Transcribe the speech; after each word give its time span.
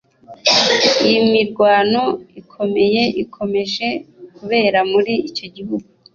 Iyi 1.05 1.19
mirwano 1.33 2.03
ikomeye 2.41 3.01
ikomeje 3.23 3.87
kubera 4.35 4.79
muri 4.91 5.13
icyo 5.29 5.45
gihugu 5.55 5.87